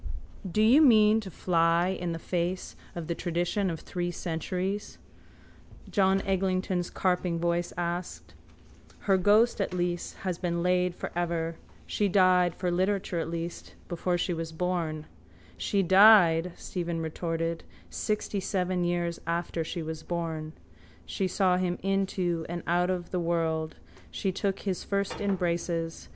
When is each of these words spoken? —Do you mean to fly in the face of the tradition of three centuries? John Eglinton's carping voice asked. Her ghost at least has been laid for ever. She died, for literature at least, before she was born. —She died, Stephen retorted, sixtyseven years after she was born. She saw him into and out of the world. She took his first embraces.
—Do 0.51 0.63
you 0.63 0.81
mean 0.81 1.19
to 1.19 1.29
fly 1.29 1.89
in 1.89 2.11
the 2.11 2.17
face 2.17 2.75
of 2.95 3.05
the 3.05 3.13
tradition 3.13 3.69
of 3.69 3.81
three 3.81 4.09
centuries? 4.09 4.97
John 5.91 6.23
Eglinton's 6.23 6.89
carping 6.89 7.37
voice 7.37 7.71
asked. 7.77 8.33
Her 9.01 9.15
ghost 9.15 9.61
at 9.61 9.75
least 9.75 10.15
has 10.25 10.39
been 10.39 10.63
laid 10.63 10.95
for 10.95 11.11
ever. 11.15 11.55
She 11.85 12.07
died, 12.09 12.55
for 12.55 12.71
literature 12.71 13.19
at 13.19 13.29
least, 13.29 13.75
before 13.87 14.17
she 14.17 14.33
was 14.33 14.51
born. 14.51 15.05
—She 15.55 15.83
died, 15.83 16.53
Stephen 16.55 16.99
retorted, 16.99 17.63
sixtyseven 17.91 18.83
years 18.83 19.21
after 19.27 19.63
she 19.63 19.83
was 19.83 20.01
born. 20.01 20.53
She 21.05 21.27
saw 21.27 21.57
him 21.57 21.77
into 21.83 22.43
and 22.49 22.63
out 22.65 22.89
of 22.89 23.11
the 23.11 23.19
world. 23.19 23.75
She 24.09 24.31
took 24.31 24.61
his 24.61 24.83
first 24.83 25.21
embraces. 25.21 26.09